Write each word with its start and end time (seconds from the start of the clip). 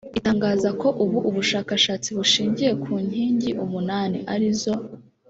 Itangaza 0.19 0.69
ko 0.81 0.87
ubu 1.03 1.17
bushakashatsi 1.35 2.09
bushingiye 2.17 2.71
ku 2.83 2.91
Nkingi 3.07 3.51
umunani; 3.63 4.17
arizo 4.33 4.73